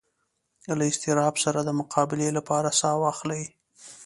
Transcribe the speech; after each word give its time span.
له 0.77 0.83
اضطراب 0.91 1.35
سره 1.43 1.59
د 1.63 1.69
مقابلې 1.79 2.29
لپاره 2.37 2.69
ساه 2.79 2.95
واخلئ. 3.03 3.43